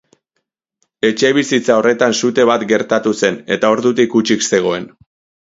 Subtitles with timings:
[1.09, 4.91] Etxebizitza horretan sute bat gertatu zen eta ordutik hutsik zegoen.